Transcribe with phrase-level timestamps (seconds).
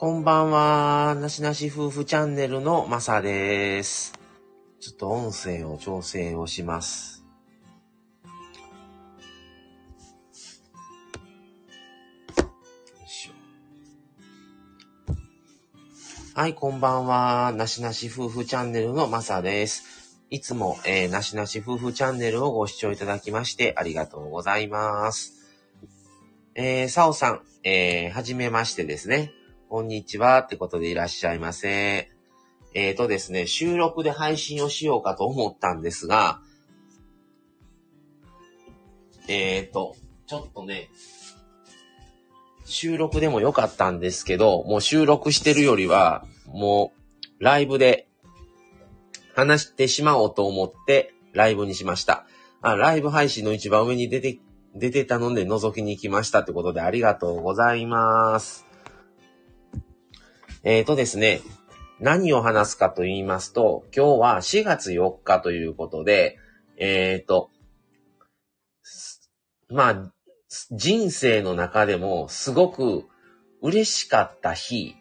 [0.00, 1.16] こんばんは。
[1.16, 4.12] なしなし夫婦チャンネルのまさです。
[4.78, 7.24] ちょっと音声を調整をします。
[16.32, 17.52] いはい、こんばんは。
[17.56, 20.22] なしなし夫婦チャンネルのまさです。
[20.30, 25.32] いつも、えーなしなし夫婦チャンネルをご視聴いただきましてありがとうございます。
[26.54, 29.32] えー、さおさん、えー、はじめましてですね。
[29.68, 32.10] こんにちはってことでいらっしゃいませ。
[32.72, 36.40] えーとですね、収録で配信をしようかと思ったんですが、
[39.28, 39.94] えーと、
[40.26, 40.88] ちょっとね、
[42.64, 46.94] 収録でもよかったんですけど、もう収録してるよりは、も
[47.38, 48.08] う、ライブで
[49.34, 52.26] 話してしまおうと思って、ライブにしました。
[52.62, 54.38] あ、ライブ配信の一番上に出て、
[54.74, 58.67] 出てたので覗きに行きましたってことでありがとうございます。
[60.70, 61.40] えーとですね、
[61.98, 66.36] 何を話すかと言いますと、今日は4月4日ということで、
[66.76, 67.48] えーと、
[69.70, 70.12] まあ、
[70.70, 73.06] 人生の中でもすごく
[73.62, 74.94] 嬉しかった日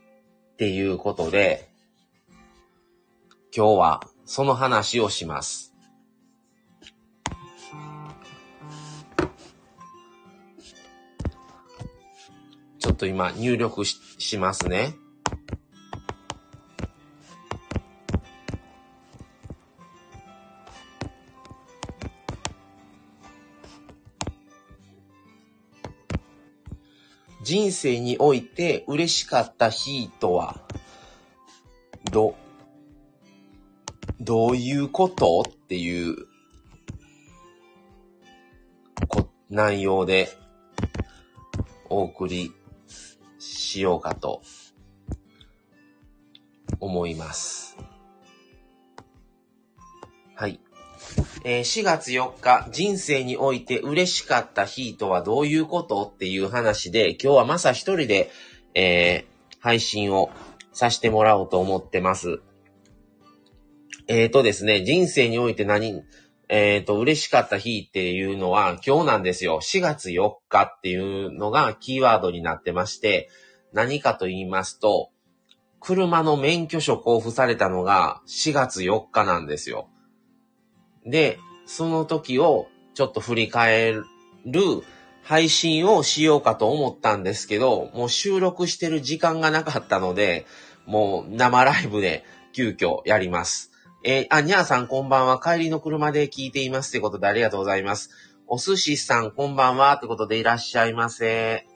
[0.54, 1.68] っていうことで、
[3.54, 5.74] 今日はその話をします。
[12.80, 14.96] ちょっと今入力ししますね。
[27.48, 30.58] 人生において嬉しかった日とは、
[32.12, 32.36] ど、
[34.20, 36.28] どういうことっていう、
[39.08, 40.28] こ、内容で
[41.90, 42.52] お送り
[43.40, 44.42] しようかと
[46.82, 47.78] 思います。
[50.36, 50.60] はい。
[51.44, 58.30] えー4月4日、人生において嬉しかった日とはどういうことっていう話で、今日はまさ一人で、
[58.74, 60.30] えー配信を
[60.72, 62.40] させてもらおうと思ってます。
[64.08, 66.04] えーとですね、人生において何、
[66.50, 69.60] えーと、嬉しかった日っていうのは今日なんですよ。
[69.62, 73.30] 4月4日っていうのがキーワードになってまして、
[73.74, 75.10] 何かと言いますと、
[75.82, 79.90] 車の免許証交付されたのが4月4日なんですよ。
[81.08, 83.94] で、その時をちょっと振り返
[84.46, 84.84] る
[85.24, 90.46] 配信をしようかと思ったんですけど、もう収録してる時間がなかったので、
[90.86, 92.24] もう生ライブで
[92.54, 93.72] 急遽やります。
[94.04, 95.40] えーあ、にゃーさんこんばんは。
[95.40, 98.10] 帰りの車で聞いていますってことでありがとうございます。
[98.48, 101.68] お寿司さんこんばんはってことでいらっしゃいませ。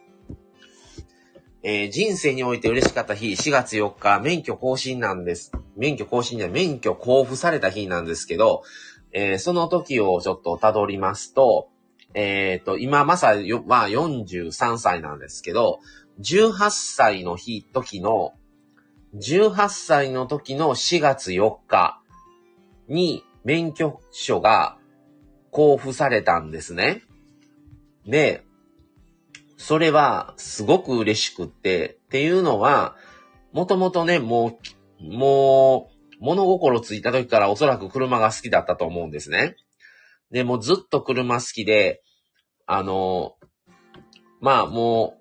[1.62, 5.52] えー人生において嬉しかった日、4月4日、免許更新なんです。
[5.76, 8.62] 免許更新じゃ、免許交付された日なんですけど、
[9.12, 11.68] えーその時をちょっと辿りますと、
[12.14, 15.80] えっ、と、今まさよは43歳なんですけど、
[16.20, 18.34] 18歳の日、時の、
[19.16, 22.00] 18歳の時の4月4日
[22.88, 24.78] に免許証が
[25.52, 27.02] 交付されたんですね。
[28.06, 28.44] で、
[29.56, 32.96] それはすごく嬉しくって、っていうのは、
[33.52, 34.58] もともとね、も
[35.00, 35.91] う、もう、
[36.22, 39.56] 物心ついた時からおそらく車が好きだったと思うんですね。
[40.30, 42.00] で、もずっと車好きで、
[42.66, 43.34] あの、
[44.40, 45.18] まあも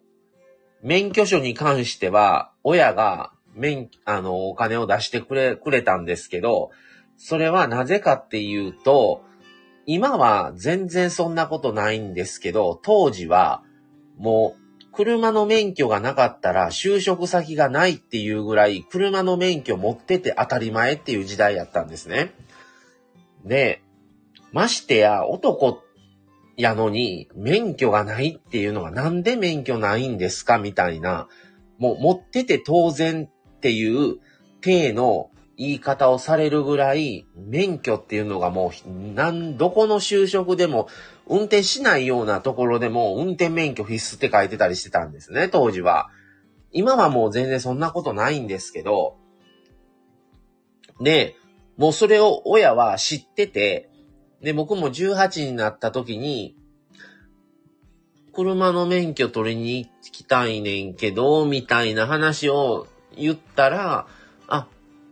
[0.84, 6.70] う、免許証に関しては、親が、免、あの、お金を出してくれ、くれたんですけど、
[7.18, 9.24] それはなぜかっていうと、
[9.88, 13.64] 今は全然そんなことないんですけど、当時は、
[14.18, 14.61] もう、
[14.94, 22.34] 車の免許がなかったら就職先がないっていうぐらい、車の免許持ってて当たり前っていう時代やったんですね。
[23.46, 23.82] で、
[24.52, 25.82] ましてや男
[26.58, 31.28] やのに免許がないっていうのはなんで免許ないんですかみたいな、
[31.78, 34.18] もう持ってて当然っていう
[34.62, 40.88] 体の言い方をされるぐらい、免許っていうのがもう、なん、どこの就職でも、
[41.28, 46.10] 運転しないようなところでも、運転免許必須って書いてたりしてたんですね、当時は。
[46.72, 49.18] 今はもう全然そんなことないんですけど、
[51.00, 51.36] で、
[51.78, 53.92] もうそれを親は知ってて、
[54.42, 56.56] で、僕も18になった時に、
[58.34, 64.08] 車の免許取りに行きたいねんけど、みたいな話を言ったら、
[64.48, 64.68] あ、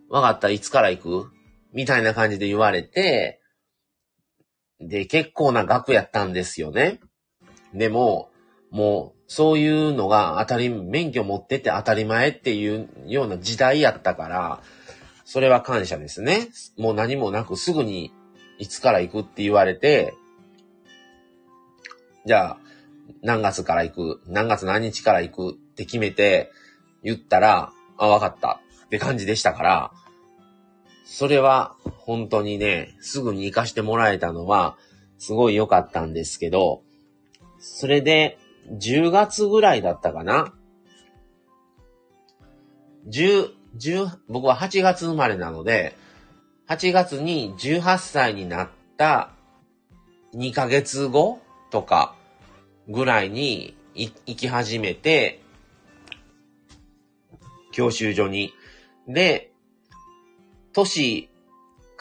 [0.09, 1.31] わかった、いつから行く？
[1.73, 3.39] みたいな感じで言われて、
[4.81, 6.99] で、結構な額やったんですよね。
[7.73, 8.31] でも、
[8.71, 14.63] もう、そういうのが当たり、免許持ってて当たり前っていうような時代やったから、
[15.25, 16.47] それは感謝ですね。
[16.77, 18.11] もう何もなくすぐに
[18.57, 20.15] いつから行くって言われて、
[22.25, 22.57] じゃあ、
[23.21, 25.55] 何月から行く、何月何日から行く？
[25.55, 26.51] って決めて
[27.03, 29.91] 言ったら、あ、わかったって感じでしたから、
[31.05, 34.77] それは本当にね、すぐに行かしてもらえたのは、
[35.19, 36.81] すごい良かったんですけど、
[37.59, 38.39] それで、
[38.71, 40.53] 10月ぐらいだったかな
[43.07, 45.95] ?10、10、僕は8月生まれなので、
[46.67, 49.29] 8月に18歳になった
[50.33, 52.15] 2ヶ月後とか
[52.87, 55.43] ぐらいに行き始めて、
[57.71, 58.51] 教習所に。
[59.09, 59.51] で、
[60.71, 61.29] 年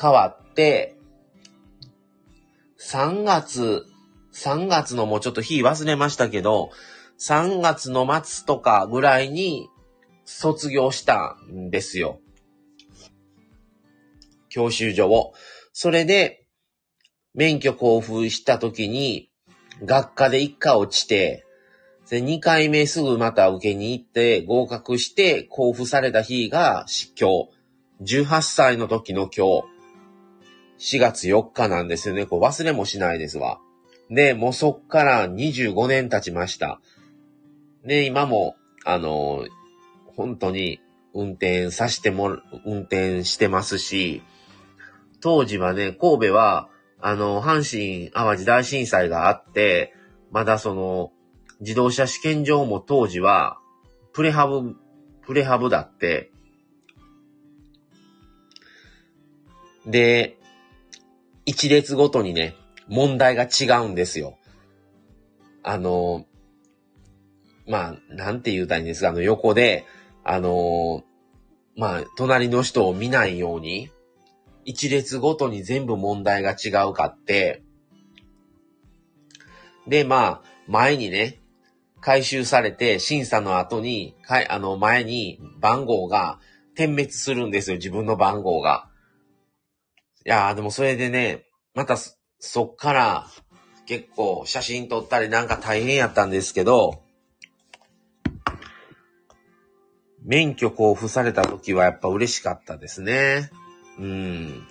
[0.01, 0.95] 変わって、
[2.79, 3.87] 3月、
[4.35, 6.71] 3月のもうちょっと日忘れましたけど、
[7.19, 9.71] 3月の末とかぐらいに
[10.27, 12.21] 卒業したんですよ。
[14.51, 15.33] 教習所を。
[15.73, 16.47] それで、
[17.35, 19.31] 免許交付した時に、
[19.83, 21.47] 学科で1回落ちて、
[22.11, 26.87] で、2回目すぐまた受けに行って合格して交付された日が
[27.19, 27.49] 今
[28.01, 29.63] 日、18歳の時の今
[30.79, 32.25] 日、4月4日なんですよね。
[32.25, 33.59] こう忘れもしないですわ。
[34.11, 36.81] で、もうそっから25年経ちました。
[37.85, 39.45] で、今も、あの、
[40.17, 40.81] 本当に
[41.13, 44.23] 運転さしても、運転してますし、
[45.21, 46.69] 当時はね、神戸は、
[47.01, 49.93] あの、阪神淡路大震災があって、
[50.31, 51.13] まだその、
[51.61, 53.59] 自動車試験場も当時は、
[54.13, 54.77] プレハブ、
[55.23, 56.31] プレハブだって、
[59.87, 60.39] で、
[61.47, 62.55] 一列ごとにね、
[62.89, 64.39] 問題が違うんですよ。
[65.63, 66.27] あの、
[67.67, 69.85] まあ、なんて言うたらいいんですか、あの横で、
[70.25, 71.05] あの、
[71.77, 73.91] まあ、隣の人を見ないように、
[74.65, 77.63] 一列ごとに全部問題が違うかって、
[79.87, 81.38] で、まあ、前にね、
[82.09, 86.41] 回収されて、審査の後に、かい、あの、前に番号が
[86.75, 88.89] 点滅するんですよ、自分の番号が。
[90.25, 91.45] いやー、でもそれでね、
[91.75, 91.99] また
[92.39, 93.27] そっから
[93.85, 97.03] 結構写真撮ったりなんか大変やったんですけど、
[100.23, 103.51] 免許交付された時はやっぱ嬉しかったですね。
[103.99, 104.67] うん。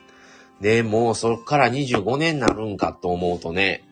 [0.60, 3.87] で、もうそっから25年になるんかと思うとね、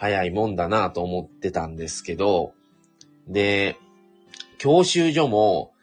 [0.00, 2.54] 早いもんだなと思ってたんですけど、
[3.28, 3.76] で、
[4.56, 5.74] 教習所も、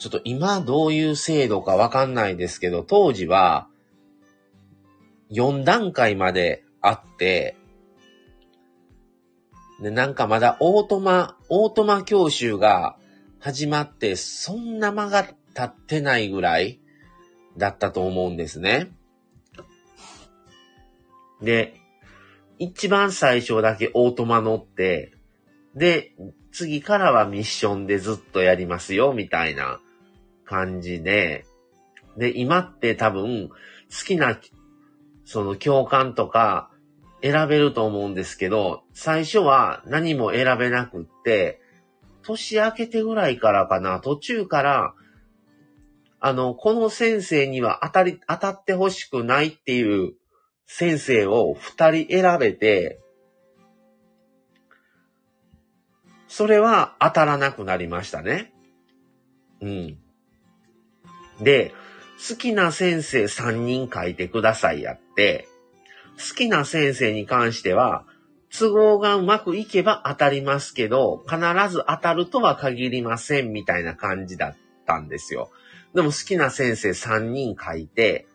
[0.00, 3.68] ちょっと今どういう制度かわかんないですけど、当時は、
[5.30, 7.56] 4段階まであって、
[9.80, 12.96] で、なんかまだオートマ、オートマ教習が
[13.38, 15.22] 始まって、そんな間が
[15.54, 16.80] 経ってないぐらい
[17.56, 18.90] だったと思うんですね。
[21.40, 21.79] で、
[22.60, 25.14] 一番最初だけオートマ乗って、
[25.74, 26.12] で、
[26.52, 29.80] 次からはミッションでずっとやりますよ、みたいな
[30.44, 31.46] 感じで、
[32.18, 33.56] で、今って多分、好
[34.06, 34.38] きな、
[35.24, 36.70] その共感とか
[37.22, 41.62] 選べると思うんですけど、最初は何も選べなくって、
[42.20, 44.94] 年明けてぐらいからかな、途中から、
[46.20, 50.12] あの、この先生には当たり、当たってほしくないっていう
[50.72, 53.00] 先生を二人選べて、
[56.28, 58.52] それは当たらなくなりましたね。
[59.60, 59.98] うん。
[61.42, 61.74] で、
[62.28, 65.48] 好きな先生三人書いてくださいやって、
[66.16, 68.06] 好きな先生に関しては、
[68.56, 75.50] 都合がうまくいけば当たりますけど、必ず当たるとは限りませんみたいな感じだったんですよ。
[75.94, 78.28] でも好きな先生3人書いて、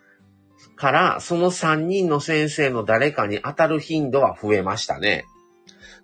[0.76, 5.26] から、その3人の先生の誰かに当たる頻度は増えましたね。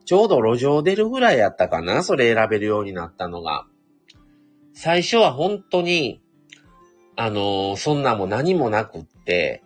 [0.05, 3.65] ちょうど路上出るぐらいやったかなそれ選べるようになったのが。
[4.73, 6.21] 最初は本当に、
[7.15, 9.63] あのー、そんなも何もなくって、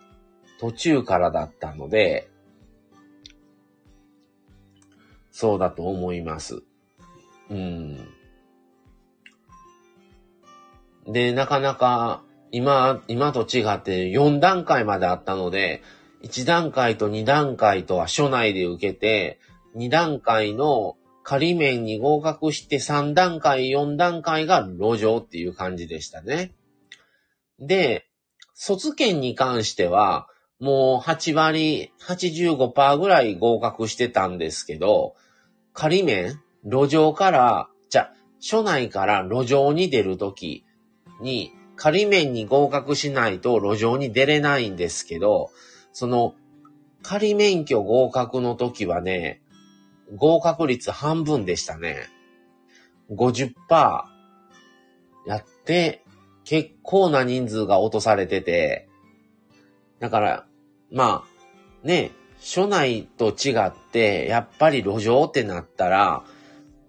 [0.60, 2.30] 途中からだったので、
[5.32, 6.64] そうだと思います。
[7.50, 7.98] うん。
[11.08, 15.82] で、なかなか今、今と違って4段階まであったので、
[16.24, 19.40] 1段階と2段階とは所内で受けて、
[19.76, 26.54] 2段階の仮面に合格して3段階、4段階が路上っていう感じでしたね。
[27.60, 28.08] で、
[28.54, 30.28] 卒検に関しては、
[30.60, 35.16] もう8割、85%ぐらい合格してたんですけど、
[35.74, 40.64] 仮面、路上から、じゃ、署内から路上に出るとき
[41.22, 45.52] に、仮面に合格しないと路上に出れないんですけど、
[45.94, 46.36] その、
[47.04, 49.42] 仮免許合格の時はね、
[50.16, 52.08] 合格率半分でしたね。
[53.12, 53.54] 50%
[55.28, 56.04] やって、
[56.44, 58.88] 結構な人数が落とされてて、
[60.00, 60.46] だから、
[60.92, 61.26] ま
[61.84, 66.24] あ、ね、署内と違って、やっぱり路上ってなったら、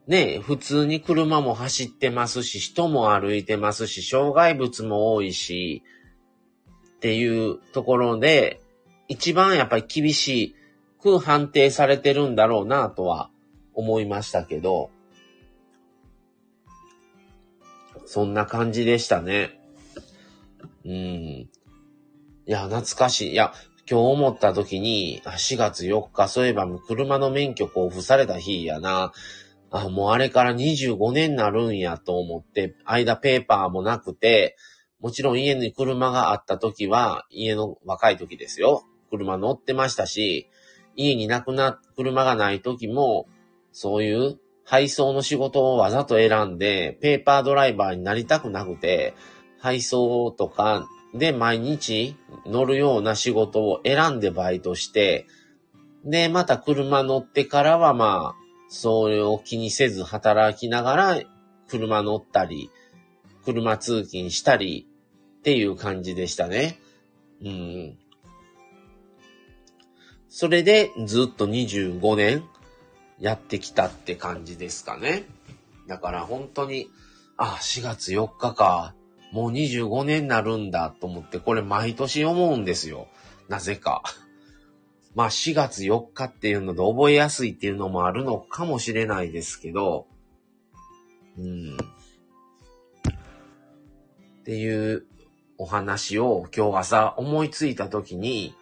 [0.07, 5.83] ね、普通に車も走ってますし、人も歩いてますし、障害物も多いし、
[6.97, 8.61] っていうところで、
[9.09, 10.55] 一番やっぱり厳し
[11.01, 13.31] く判定されてるんだろうなとは
[13.75, 14.91] 思いましたけど、
[18.07, 19.61] そんな感じでしたね。
[20.85, 20.93] うん。
[20.93, 21.49] い
[22.47, 23.33] や、懐かしい。
[23.33, 23.53] いや、
[23.91, 29.13] 今日思った時に、4月4日、そういえば車の免許交付された日やな。
[29.71, 34.57] あ、もうあれから25年になるんやと思って、間ペーパーもなくて、
[35.01, 38.85] もちろん家に車があった時は、家の若い時ですよ。
[39.11, 40.49] 車乗ってましたし、
[40.95, 43.27] 家になくな、車がない時も、
[43.73, 49.15] そういう配送の仕事をわざと選んで、ペーパードライバーになりたくなくて、
[49.59, 55.27] 配送とかで毎日乗るような仕事を選んでバイトして、
[56.05, 61.23] で、また車乗ってからはまあ、それを気にせず働きながら
[61.69, 62.71] 車乗ったり、
[63.45, 64.87] 車通勤したり
[65.39, 66.79] っていう感じでしたね。
[67.43, 67.99] うん。
[70.29, 72.45] それでずっと25年
[73.19, 75.25] やってきたって感じですかね。
[75.87, 76.89] だから本当に、
[77.37, 78.95] あ、4月4日か。
[79.33, 83.09] もう25年になるんだと思って、これ毎年思うんですよ。
[83.49, 84.03] なぜか。
[85.17, 90.07] まあ4月4日っていうので覚えやすいっていうのもあるのかもしれないですけど、
[91.39, 91.75] うん。
[91.75, 91.77] っ
[94.45, 95.07] ていう
[95.57, 98.55] お話を今日朝思いついた時に、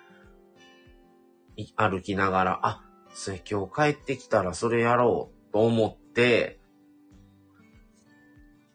[1.75, 2.85] 歩きながら、あ、
[3.15, 6.61] それ今日帰ってきたらそれやろうと思って、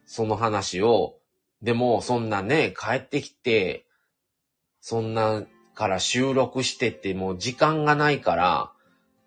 [0.04, 1.14] その話を、
[1.62, 3.86] でもそんなね、帰ってきて、
[4.82, 5.46] そんな
[5.80, 8.70] から収録してってもう時間がないから、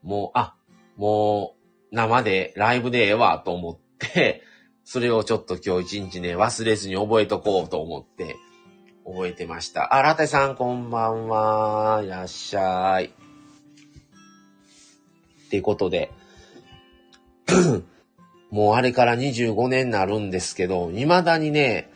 [0.04, 0.54] もう、あ、
[0.98, 1.56] も
[1.92, 4.44] う生で、ライブでええわと思って、
[4.86, 8.36] それをちょっと今日一日ね、忘れずに覚えとこうと思って、
[9.04, 9.96] 覚えてました。
[9.96, 12.04] あ、ラテさんこんばんは。
[12.04, 13.06] いらっしゃい。
[13.06, 13.10] っ
[15.50, 16.12] ていうことで、
[18.52, 21.90] もうあれから25年になるんですけど、未だにね、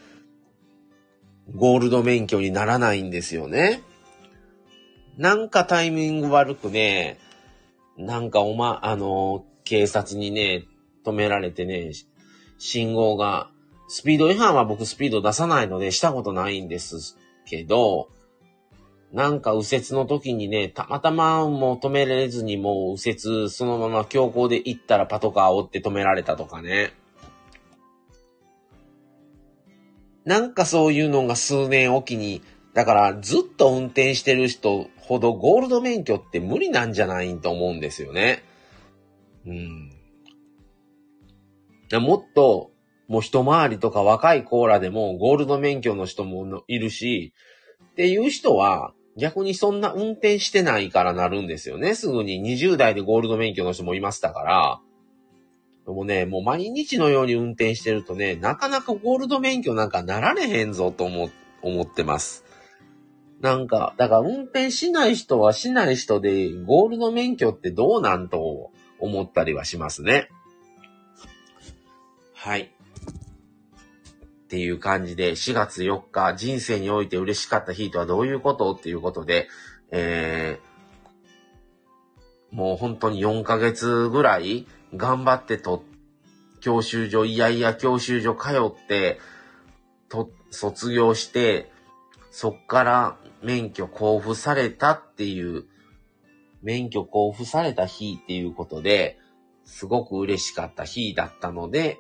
[1.56, 3.84] ゴールド免許にならないんですよね。
[5.18, 7.18] なんかタイミング悪くね、
[7.98, 10.66] なんかおま、あの、警察にね、
[11.04, 11.92] 止められてね、
[12.60, 13.50] 信号が、
[13.88, 18.10] スピード違反は僕スピード出さないのでしたことないんですけど、
[19.12, 26.92] なんか右折の時にね、たまたまもう止めれずにもう右折そのまま強行で行ったらパトカーを追って止められたとかね。
[30.26, 32.42] なんかそういうのが数年おきに、
[32.74, 38.44] だからずっと運転してる人ほどゴールド免許って無理なんじゃないと思うんですよね。
[39.46, 39.90] うん。
[42.02, 42.72] もっと、
[43.08, 47.34] もう一回りとか若いコーラでもゴールド免許の人もいるし、
[47.92, 51.96] っていう人は逆にそんな運転してないからなるんですよね。
[51.96, 54.82] すぐに20代でゴールド免許の人もいましたから。
[55.86, 61.30] でもね、もう毎日のように運転してるとね、なかなかゴールド免許なんかなられへんぞと思、
[61.62, 62.44] 思ってます。
[63.42, 70.30] なんか、だから運転しない人はしない人で、ゴールド免許ってどうなんと思ったりはしますね。
[72.34, 72.72] はい。
[74.48, 78.74] っていう感じで、4月4日、人生において嬉しかった日とはどういうこと？
[78.74, 79.50] っていうことで、
[79.92, 84.66] えー、もう本当に4ヶ月ぐらい
[84.96, 85.84] 頑張ってと、
[86.60, 89.20] 教習所、いやいや教習所通って、
[90.10, 91.72] と、卒業して、
[92.32, 95.66] そっから免許交付されたっていう、
[96.62, 99.18] 免許交付された日っていうことで、
[99.66, 102.00] すごく嬉しかった日だったので、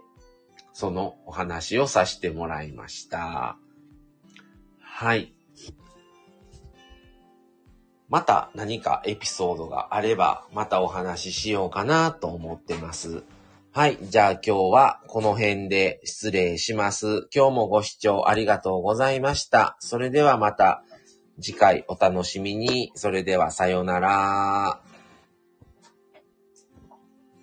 [0.73, 3.57] そのお話をさせてもらいました。
[4.79, 5.33] はい。
[8.09, 13.23] また何かエピソードがあれば、またお話ししようかなと思ってます。
[13.73, 13.97] はい。
[14.01, 17.27] じゃあ今日はこの辺で失礼します。
[17.35, 19.75] 今日もご視聴ありがとうございました。
[19.79, 20.83] それではまた
[21.39, 22.91] 次回お楽しみに。
[22.95, 24.86] それではさようなら。